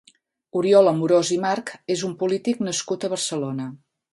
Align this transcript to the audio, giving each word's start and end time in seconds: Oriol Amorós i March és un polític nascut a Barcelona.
Oriol 0.61 0.89
Amorós 0.91 1.29
i 1.35 1.37
March 1.45 1.71
és 1.97 2.03
un 2.09 2.17
polític 2.25 2.67
nascut 2.71 3.07
a 3.09 3.13
Barcelona. 3.17 3.71